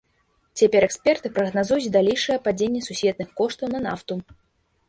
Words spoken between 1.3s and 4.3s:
прагназуюць далейшае падзенне сусветных коштаў на нафту.